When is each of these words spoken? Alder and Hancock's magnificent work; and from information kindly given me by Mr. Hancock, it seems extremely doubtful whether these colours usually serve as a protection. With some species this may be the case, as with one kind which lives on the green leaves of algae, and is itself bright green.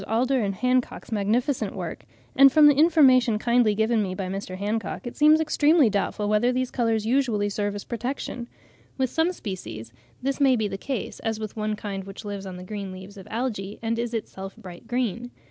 Alder 0.07 0.41
and 0.41 0.55
Hancock's 0.55 1.11
magnificent 1.11 1.75
work; 1.75 2.05
and 2.35 2.51
from 2.51 2.71
information 2.71 3.37
kindly 3.37 3.75
given 3.75 4.01
me 4.01 4.15
by 4.15 4.25
Mr. 4.29 4.57
Hancock, 4.57 5.05
it 5.05 5.15
seems 5.15 5.39
extremely 5.39 5.91
doubtful 5.91 6.27
whether 6.27 6.51
these 6.51 6.71
colours 6.71 7.05
usually 7.05 7.49
serve 7.49 7.75
as 7.75 7.83
a 7.83 7.85
protection. 7.85 8.47
With 8.97 9.11
some 9.11 9.31
species 9.31 9.93
this 10.19 10.41
may 10.41 10.55
be 10.55 10.67
the 10.67 10.75
case, 10.79 11.19
as 11.19 11.39
with 11.39 11.55
one 11.55 11.75
kind 11.75 12.03
which 12.05 12.25
lives 12.25 12.47
on 12.47 12.57
the 12.57 12.63
green 12.63 12.91
leaves 12.91 13.15
of 13.15 13.27
algae, 13.29 13.77
and 13.83 13.99
is 13.99 14.15
itself 14.15 14.55
bright 14.57 14.87
green. 14.87 15.29